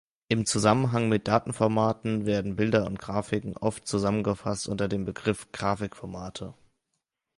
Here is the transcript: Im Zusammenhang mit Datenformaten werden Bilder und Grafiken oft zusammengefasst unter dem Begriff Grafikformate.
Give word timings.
Im 0.29 0.47
Zusammenhang 0.47 1.09
mit 1.09 1.27
Datenformaten 1.27 2.25
werden 2.25 2.55
Bilder 2.55 2.87
und 2.87 2.97
Grafiken 2.97 3.55
oft 3.55 3.85
zusammengefasst 3.87 4.67
unter 4.67 4.87
dem 4.87 5.05
Begriff 5.05 5.51
Grafikformate. 5.51 6.55